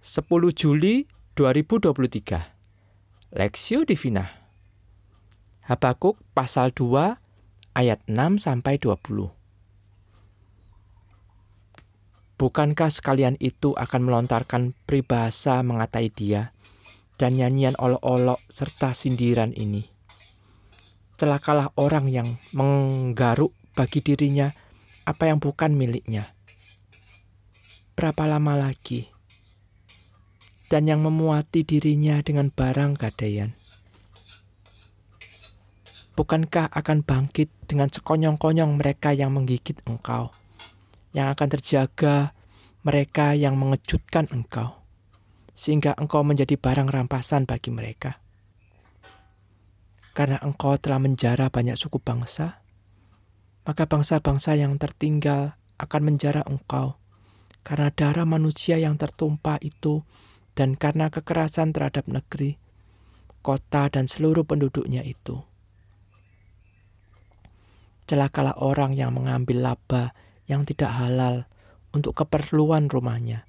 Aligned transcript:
10 0.00 0.24
Juli 0.56 1.04
2023 1.36 3.36
Lexio 3.36 3.84
Divina 3.84 4.32
Habakuk 5.68 6.16
pasal 6.32 6.72
2 6.72 7.20
ayat 7.76 8.00
6 8.08 8.40
sampai 8.40 8.80
20 8.80 8.96
Bukankah 12.40 12.88
sekalian 12.88 13.36
itu 13.44 13.76
akan 13.76 14.08
melontarkan 14.08 14.72
peribahasa 14.88 15.60
mengatai 15.60 16.08
dia 16.08 16.56
dan 17.20 17.36
nyanyian 17.36 17.76
olok-olok 17.76 18.40
serta 18.48 18.96
sindiran 18.96 19.52
ini? 19.52 19.84
Celakalah 21.20 21.76
orang 21.76 22.08
yang 22.08 22.40
menggaruk 22.56 23.52
bagi 23.76 24.00
dirinya 24.00 24.48
apa 25.04 25.28
yang 25.28 25.44
bukan 25.44 25.76
miliknya. 25.76 26.32
Berapa 27.92 28.24
lama 28.24 28.56
lagi? 28.56 29.19
Dan 30.70 30.86
yang 30.86 31.02
memuati 31.02 31.66
dirinya 31.66 32.22
dengan 32.22 32.54
barang 32.54 32.94
gadaian. 32.94 33.58
Bukankah 36.14 36.70
akan 36.70 37.02
bangkit 37.02 37.50
dengan 37.66 37.90
sekonyong-konyong 37.90 38.78
mereka 38.78 39.10
yang 39.10 39.34
menggigit 39.34 39.82
engkau, 39.90 40.30
yang 41.10 41.26
akan 41.34 41.48
terjaga 41.58 42.30
mereka 42.86 43.34
yang 43.34 43.58
mengejutkan 43.58 44.30
engkau, 44.30 44.78
sehingga 45.58 45.98
engkau 45.98 46.22
menjadi 46.22 46.54
barang 46.54 46.86
rampasan 46.86 47.50
bagi 47.50 47.74
mereka? 47.74 48.22
Karena 50.14 50.38
engkau 50.38 50.78
telah 50.78 51.02
menjara 51.02 51.50
banyak 51.50 51.74
suku 51.74 51.98
bangsa, 51.98 52.62
maka 53.66 53.90
bangsa-bangsa 53.90 54.54
yang 54.54 54.76
tertinggal 54.78 55.56
akan 55.80 56.14
menjara 56.14 56.44
engkau, 56.46 57.00
karena 57.64 57.88
darah 57.90 58.28
manusia 58.28 58.76
yang 58.76 59.00
tertumpah 59.00 59.56
itu 59.64 60.04
dan 60.54 60.74
karena 60.74 61.08
kekerasan 61.08 61.72
terhadap 61.72 62.06
negeri, 62.10 62.58
kota, 63.40 63.88
dan 63.88 64.10
seluruh 64.10 64.44
penduduknya 64.44 65.00
itu. 65.06 65.42
Celakalah 68.10 68.58
orang 68.58 68.98
yang 68.98 69.14
mengambil 69.14 69.62
laba 69.62 70.12
yang 70.50 70.66
tidak 70.66 70.90
halal 70.90 71.46
untuk 71.94 72.18
keperluan 72.18 72.90
rumahnya, 72.90 73.46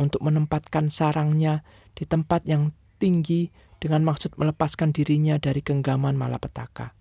untuk 0.00 0.24
menempatkan 0.24 0.88
sarangnya 0.88 1.60
di 1.92 2.08
tempat 2.08 2.48
yang 2.48 2.72
tinggi 2.96 3.52
dengan 3.78 4.02
maksud 4.02 4.34
melepaskan 4.40 4.90
dirinya 4.90 5.36
dari 5.36 5.60
genggaman 5.60 6.16
malapetaka. 6.16 6.96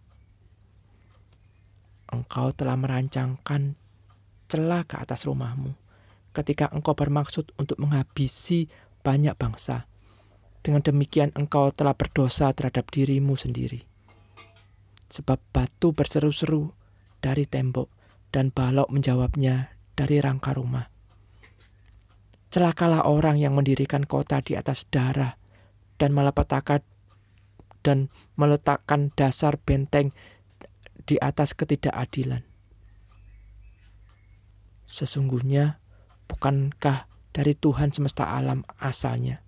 Engkau 2.12 2.52
telah 2.56 2.76
merancangkan 2.80 3.76
celah 4.48 4.84
ke 4.88 4.96
atas 4.96 5.28
rumahmu 5.28 5.76
ketika 6.32 6.70
engkau 6.70 6.94
bermaksud 6.94 7.50
untuk 7.58 7.82
menghabisi 7.82 8.70
banyak 9.08 9.40
bangsa. 9.40 9.88
Dengan 10.60 10.84
demikian 10.84 11.32
engkau 11.40 11.72
telah 11.72 11.96
berdosa 11.96 12.52
terhadap 12.52 12.92
dirimu 12.92 13.40
sendiri. 13.40 13.88
Sebab 15.08 15.40
batu 15.56 15.96
berseru-seru 15.96 16.76
dari 17.24 17.48
tembok 17.48 17.88
dan 18.36 18.52
balok 18.52 18.92
menjawabnya 18.92 19.72
dari 19.96 20.20
rangka 20.20 20.52
rumah. 20.52 20.92
Celakalah 22.52 23.08
orang 23.08 23.40
yang 23.40 23.56
mendirikan 23.56 24.04
kota 24.04 24.44
di 24.44 24.60
atas 24.60 24.84
darah 24.92 25.40
dan 25.96 26.12
malapetaka 26.12 26.84
dan 27.88 28.12
meletakkan 28.36 29.16
dasar 29.16 29.56
benteng 29.56 30.12
di 31.08 31.16
atas 31.24 31.56
ketidakadilan. 31.56 32.44
Sesungguhnya, 34.92 35.80
bukankah 36.28 37.08
dari 37.38 37.54
Tuhan 37.54 37.94
semesta 37.94 38.34
alam 38.34 38.66
asalnya. 38.82 39.46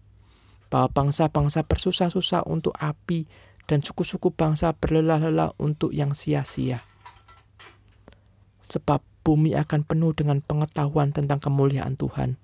Bahwa 0.70 0.94
bangsa-bangsa 0.94 1.66
bersusah-susah 1.66 2.45
untuk 2.45 2.78
api 2.78 3.26
dan 3.66 3.82
suku-suku 3.82 4.30
bangsa 4.30 4.78
berlelah-lelah 4.78 5.58
untuk 5.58 5.90
yang 5.90 6.14
sia-sia. 6.14 6.86
Sebab 8.61 9.02
bumi 9.26 9.58
akan 9.58 9.82
penuh 9.82 10.14
dengan 10.14 10.45
pengetahuan 10.45 11.10
tentang 11.10 11.42
kemuliaan 11.42 11.98
Tuhan, 11.98 12.38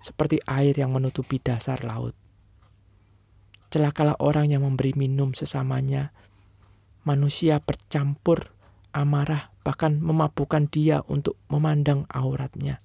seperti 0.00 0.40
air 0.48 0.72
yang 0.72 0.96
menutupi 0.96 1.36
dasar 1.36 1.84
laut. 1.84 2.16
Celakalah 3.68 4.16
orang 4.24 4.48
yang 4.48 4.64
memberi 4.64 4.96
minum 4.96 5.36
sesamanya. 5.36 6.16
Manusia 7.04 7.60
bercampur 7.60 8.56
amarah, 8.96 9.52
bahkan 9.60 10.00
memabukkan 10.00 10.72
dia 10.72 11.04
untuk 11.04 11.36
memandang 11.52 12.08
auratnya 12.08 12.80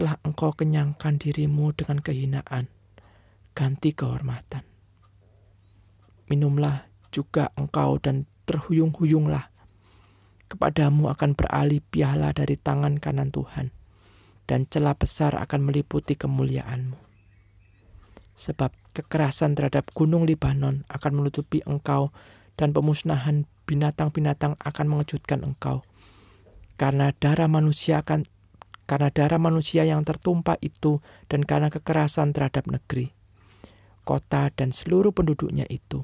telah 0.00 0.16
engkau 0.24 0.56
kenyangkan 0.56 1.20
dirimu 1.20 1.76
dengan 1.76 2.00
kehinaan, 2.00 2.72
ganti 3.52 3.92
kehormatan. 3.92 4.64
Minumlah 6.24 6.88
juga 7.12 7.52
engkau 7.52 8.00
dan 8.00 8.24
terhuyung-huyunglah. 8.48 9.52
Kepadamu 10.48 11.12
akan 11.12 11.36
beralih 11.36 11.84
piala 11.92 12.32
dari 12.32 12.56
tangan 12.56 12.96
kanan 12.96 13.28
Tuhan, 13.28 13.76
dan 14.48 14.64
celah 14.72 14.96
besar 14.96 15.36
akan 15.36 15.68
meliputi 15.68 16.16
kemuliaanmu. 16.16 16.96
Sebab 18.40 18.72
kekerasan 18.96 19.52
terhadap 19.52 19.92
gunung 19.92 20.24
Libanon 20.24 20.88
akan 20.88 21.12
menutupi 21.12 21.60
engkau, 21.68 22.08
dan 22.56 22.72
pemusnahan 22.72 23.44
binatang-binatang 23.68 24.56
akan 24.64 24.86
mengejutkan 24.88 25.44
engkau. 25.44 25.84
Karena 26.80 27.12
darah 27.12 27.52
manusia 27.52 28.00
akan 28.00 28.24
karena 28.90 29.06
darah 29.14 29.38
manusia 29.38 29.86
yang 29.86 30.02
tertumpah 30.02 30.58
itu 30.58 30.98
dan 31.30 31.46
karena 31.46 31.70
kekerasan 31.70 32.34
terhadap 32.34 32.66
negeri, 32.66 33.14
kota, 34.02 34.50
dan 34.50 34.74
seluruh 34.74 35.14
penduduknya 35.14 35.62
itu. 35.70 36.02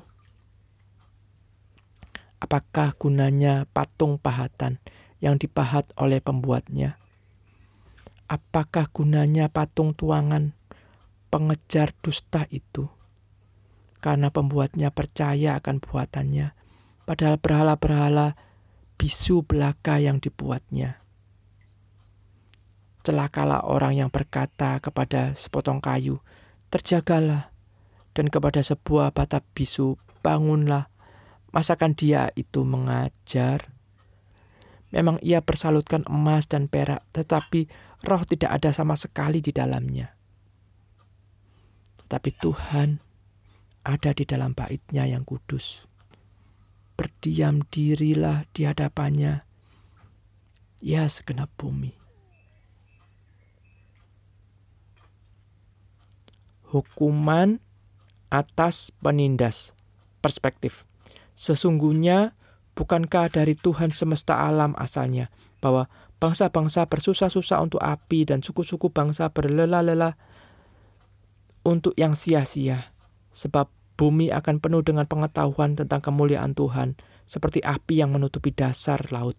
Apakah 2.38 2.94
gunanya 2.94 3.66
patung 3.75 4.22
pahatan 4.22 4.78
yang 5.19 5.34
dipahat 5.34 5.91
oleh 5.98 6.22
pembuatnya? 6.22 6.94
Apakah 8.30 8.86
gunanya 8.94 9.50
patung 9.50 9.91
tuangan 9.91 10.54
pengejar 11.26 11.91
dusta 12.06 12.46
itu? 12.54 12.86
Karena 13.98 14.30
pembuatnya 14.30 14.94
percaya 14.94 15.58
akan 15.58 15.82
buatannya, 15.82 16.54
padahal 17.02 17.42
berhala-berhala 17.42 18.38
bisu 18.94 19.42
belaka 19.42 19.98
yang 19.98 20.22
dibuatnya 20.22 21.02
Celakalah 23.06 23.62
orang 23.62 23.94
yang 23.94 24.11
berkata 24.11 24.83
kepada 24.83 25.31
sepotong 25.39 25.78
kayu, 25.78 26.19
"Terjagalah," 26.75 27.55
dan 28.19 28.27
kepada 28.27 28.59
sebuah 28.67 29.15
bata 29.15 29.47
bisu, 29.55 29.94
"Bangunlah." 30.27 30.91
Masakan 31.55 31.94
dia 31.94 32.34
itu 32.34 32.67
mengajar? 32.67 33.71
Memang 34.91 35.22
ia 35.25 35.41
bersalutkan 35.41 36.05
emas 36.05 36.50
dan 36.50 36.69
perak, 36.69 37.00
tetapi 37.17 37.65
roh 38.05 38.22
tidak 38.28 38.61
ada 38.61 38.77
sama 38.77 38.93
sekali 38.93 39.41
di 39.41 39.56
dalamnya. 39.56 40.12
Tetapi 42.05 42.31
Tuhan 42.37 43.00
ada 43.88 44.11
di 44.12 44.28
dalam 44.28 44.53
baitnya 44.53 45.09
yang 45.09 45.25
kudus. 45.25 45.88
Berdiam 46.93 47.65
dirilah 47.73 48.44
di 48.53 48.69
hadapannya, 48.69 49.49
ya 50.84 51.09
segenap 51.09 51.49
bumi. 51.56 51.95
Hukuman 56.76 57.64
atas 58.28 58.92
penindas. 59.00 59.72
Perspektif. 60.20 60.84
Sesungguhnya 61.32 62.37
bukankah 62.76 63.32
dari 63.32 63.56
Tuhan 63.56 63.92
semesta 63.92 64.44
alam 64.44 64.76
asalnya 64.76 65.32
bahwa 65.64 65.88
bangsa-bangsa 66.20 66.88
bersusah-susah 66.88 67.64
untuk 67.64 67.81
api 67.81 68.28
dan 68.28 68.44
suku-suku 68.44 68.92
bangsa 68.92 69.32
berlelah-lelah 69.32 70.16
untuk 71.64 71.96
yang 71.96 72.12
sia-sia. 72.12 72.93
Sebab 73.32 73.69
bumi 73.96 74.32
akan 74.32 74.61
penuh 74.61 74.84
dengan 74.84 75.08
pengetahuan 75.08 75.76
tentang 75.76 76.05
kemuliaan 76.05 76.52
Tuhan 76.52 76.96
seperti 77.25 77.64
api 77.64 78.05
yang 78.05 78.12
menutupi 78.12 78.52
dasar 78.52 79.00
laut. 79.12 79.37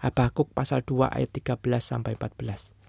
Habakuk 0.00 0.50
pasal 0.56 0.82
2 0.82 1.12
ayat 1.12 1.30
13 1.30 1.60
sampai 1.80 2.16
14. 2.16 2.79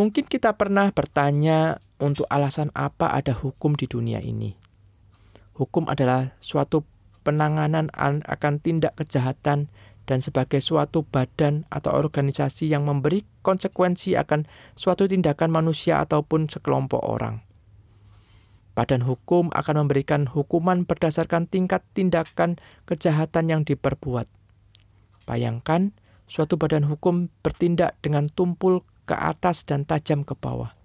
Mungkin 0.00 0.32
kita 0.32 0.56
pernah 0.56 0.88
bertanya 0.96 1.76
untuk 2.00 2.24
alasan 2.32 2.72
apa 2.72 3.12
ada 3.12 3.36
hukum 3.36 3.76
di 3.76 3.84
dunia 3.84 4.16
ini. 4.24 4.56
Hukum 5.60 5.92
adalah 5.92 6.32
suatu 6.40 6.88
penanganan 7.20 7.92
akan 8.24 8.64
tindak 8.64 8.96
kejahatan 8.96 9.68
dan 10.08 10.18
sebagai 10.24 10.64
suatu 10.64 11.04
badan 11.04 11.68
atau 11.68 11.92
organisasi 11.92 12.72
yang 12.72 12.88
memberi 12.88 13.28
konsekuensi 13.44 14.16
akan 14.16 14.48
suatu 14.72 15.04
tindakan 15.04 15.52
manusia 15.52 16.00
ataupun 16.00 16.48
sekelompok 16.48 17.04
orang. 17.04 17.44
Badan 18.72 19.04
hukum 19.04 19.52
akan 19.52 19.84
memberikan 19.84 20.24
hukuman 20.24 20.88
berdasarkan 20.88 21.44
tingkat 21.44 21.84
tindakan 21.92 22.56
kejahatan 22.88 23.52
yang 23.52 23.68
diperbuat. 23.68 24.32
Bayangkan, 25.28 25.92
suatu 26.24 26.56
badan 26.56 26.88
hukum 26.88 27.28
bertindak 27.44 28.00
dengan 28.00 28.32
tumpul 28.32 28.80
ke 29.10 29.18
atas 29.18 29.66
dan 29.66 29.82
tajam 29.82 30.22
ke 30.22 30.38
bawah, 30.38 30.78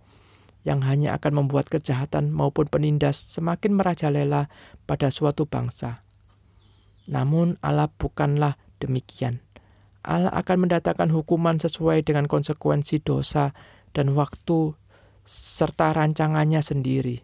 yang 0.66 0.82
hanya 0.82 1.14
akan 1.14 1.46
membuat 1.46 1.70
kejahatan 1.70 2.34
maupun 2.34 2.66
penindas 2.66 3.14
semakin 3.14 3.78
merajalela 3.78 4.50
pada 4.90 5.14
suatu 5.14 5.46
bangsa. 5.46 6.02
Namun 7.06 7.62
Allah 7.62 7.86
bukanlah 7.94 8.58
demikian. 8.82 9.46
Allah 10.02 10.34
akan 10.34 10.66
mendatangkan 10.66 11.14
hukuman 11.14 11.62
sesuai 11.62 12.02
dengan 12.02 12.26
konsekuensi 12.26 13.06
dosa 13.06 13.54
dan 13.94 14.18
waktu 14.18 14.74
serta 15.22 15.94
rancangannya 15.94 16.66
sendiri. 16.66 17.22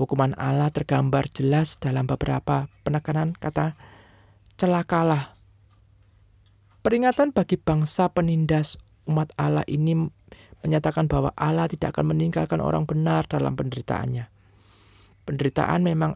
Hukuman 0.00 0.32
Allah 0.40 0.72
tergambar 0.72 1.28
jelas 1.28 1.76
dalam 1.76 2.08
beberapa 2.08 2.72
penekanan 2.88 3.36
kata 3.36 3.76
celakalah 4.56 5.36
Peringatan 6.78 7.36
bagi 7.36 7.60
bangsa 7.60 8.08
penindas 8.08 8.80
umat 9.08 9.32
Allah 9.40 9.64
ini 9.66 10.06
menyatakan 10.62 11.08
bahwa 11.08 11.32
Allah 11.34 11.66
tidak 11.66 11.96
akan 11.96 12.14
meninggalkan 12.14 12.60
orang 12.60 12.84
benar 12.84 13.24
dalam 13.24 13.56
penderitaannya. 13.56 14.28
Penderitaan 15.24 15.80
memang 15.82 16.12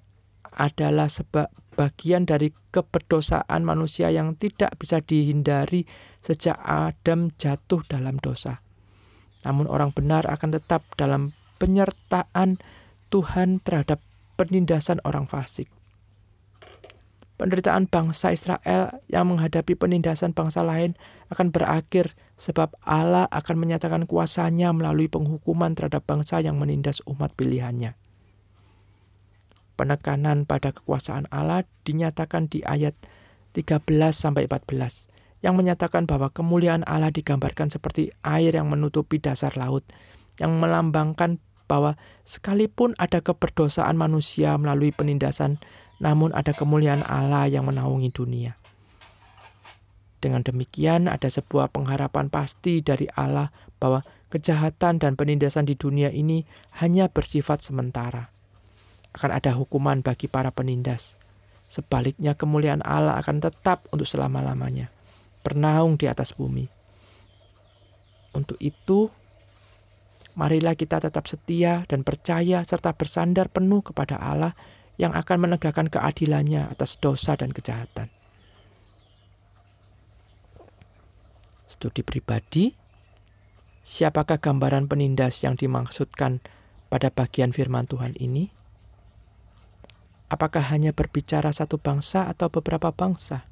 adalah 0.52 1.08
sebab 1.08 1.48
bagian 1.72 2.28
dari 2.28 2.52
keberdosaan 2.52 3.64
manusia 3.64 4.12
yang 4.12 4.36
tidak 4.36 4.76
bisa 4.76 5.00
dihindari 5.00 5.88
sejak 6.20 6.60
Adam 6.60 7.32
jatuh 7.40 7.80
dalam 7.88 8.20
dosa. 8.20 8.60
Namun 9.42 9.66
orang 9.66 9.90
benar 9.96 10.28
akan 10.28 10.60
tetap 10.60 10.84
dalam 11.00 11.32
penyertaan 11.56 12.60
Tuhan 13.08 13.64
terhadap 13.64 14.04
penindasan 14.36 15.00
orang 15.08 15.24
fasik 15.24 15.68
penderitaan 17.42 17.90
bangsa 17.90 18.30
Israel 18.30 19.02
yang 19.10 19.26
menghadapi 19.26 19.74
penindasan 19.74 20.30
bangsa 20.30 20.62
lain 20.62 20.94
akan 21.34 21.50
berakhir 21.50 22.14
sebab 22.38 22.70
Allah 22.86 23.26
akan 23.34 23.58
menyatakan 23.58 24.06
kuasanya 24.06 24.70
melalui 24.70 25.10
penghukuman 25.10 25.74
terhadap 25.74 26.06
bangsa 26.06 26.38
yang 26.38 26.62
menindas 26.62 27.02
umat 27.02 27.34
pilihannya. 27.34 27.98
Penekanan 29.74 30.46
pada 30.46 30.70
kekuasaan 30.70 31.26
Allah 31.34 31.66
dinyatakan 31.82 32.46
di 32.46 32.62
ayat 32.62 32.94
13 33.58 33.90
sampai 34.14 34.46
14 34.46 35.10
yang 35.42 35.58
menyatakan 35.58 36.06
bahwa 36.06 36.30
kemuliaan 36.30 36.86
Allah 36.86 37.10
digambarkan 37.10 37.74
seperti 37.74 38.14
air 38.22 38.54
yang 38.54 38.70
menutupi 38.70 39.18
dasar 39.18 39.58
laut 39.58 39.82
yang 40.38 40.62
melambangkan 40.62 41.42
bahwa 41.66 41.98
sekalipun 42.22 42.94
ada 43.02 43.18
keberdosaan 43.18 43.98
manusia 43.98 44.54
melalui 44.54 44.94
penindasan 44.94 45.58
namun 46.02 46.34
ada 46.34 46.50
kemuliaan 46.50 47.06
Allah 47.06 47.46
yang 47.46 47.70
menaungi 47.70 48.10
dunia. 48.10 48.58
Dengan 50.18 50.42
demikian, 50.42 51.06
ada 51.06 51.30
sebuah 51.30 51.70
pengharapan 51.70 52.26
pasti 52.26 52.82
dari 52.82 53.06
Allah 53.14 53.54
bahwa 53.78 54.02
kejahatan 54.30 54.98
dan 54.98 55.14
penindasan 55.14 55.66
di 55.66 55.78
dunia 55.78 56.10
ini 56.10 56.42
hanya 56.82 57.06
bersifat 57.06 57.62
sementara. 57.62 58.34
Akan 59.14 59.30
ada 59.30 59.54
hukuman 59.54 60.02
bagi 60.02 60.26
para 60.26 60.50
penindas. 60.50 61.18
Sebaliknya, 61.70 62.34
kemuliaan 62.34 62.82
Allah 62.82 63.18
akan 63.22 63.42
tetap 63.42 63.86
untuk 63.94 64.06
selama-lamanya, 64.06 64.90
bernaung 65.46 65.98
di 65.98 66.06
atas 66.10 66.34
bumi. 66.34 66.66
Untuk 68.34 68.58
itu, 68.62 69.10
marilah 70.38 70.78
kita 70.78 71.02
tetap 71.02 71.26
setia 71.30 71.84
dan 71.86 72.06
percaya 72.06 72.62
serta 72.62 72.94
bersandar 72.94 73.50
penuh 73.50 73.84
kepada 73.84 74.16
Allah 74.22 74.54
yang 75.00 75.16
akan 75.16 75.48
menegakkan 75.48 75.88
keadilannya 75.88 76.68
atas 76.68 77.00
dosa 77.00 77.36
dan 77.36 77.52
kejahatan. 77.52 78.12
Studi 81.64 82.04
pribadi, 82.04 82.76
siapakah 83.80 84.36
gambaran 84.36 84.86
penindas 84.86 85.40
yang 85.40 85.56
dimaksudkan 85.56 86.44
pada 86.92 87.08
bagian 87.08 87.56
firman 87.56 87.88
Tuhan 87.88 88.12
ini? 88.20 88.52
Apakah 90.28 90.68
hanya 90.72 90.92
berbicara 90.92 91.52
satu 91.52 91.80
bangsa 91.80 92.28
atau 92.28 92.52
beberapa 92.52 92.92
bangsa? 92.92 93.44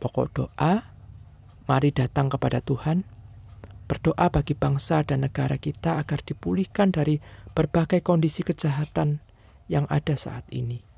Pokok 0.00 0.28
doa, 0.36 0.84
mari 1.64 1.88
datang 1.88 2.28
kepada 2.28 2.60
Tuhan 2.60 3.13
Berdoa 3.84 4.32
bagi 4.32 4.56
bangsa 4.56 5.04
dan 5.04 5.28
negara 5.28 5.60
kita 5.60 6.00
agar 6.00 6.24
dipulihkan 6.24 6.88
dari 6.88 7.20
berbagai 7.52 8.00
kondisi 8.00 8.40
kejahatan 8.40 9.20
yang 9.68 9.84
ada 9.92 10.16
saat 10.16 10.48
ini. 10.48 10.93